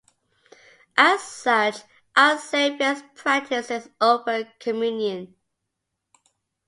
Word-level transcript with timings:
As 0.97 1.21
such, 1.21 1.75
Our 2.15 2.39
Savior's 2.39 3.03
practices 3.13 3.87
open 4.01 4.47
communion. 4.59 5.35